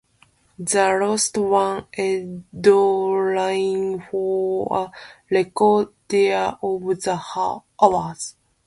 [0.57, 4.91] The last one endures for a
[5.29, 8.35] record duration of four hours.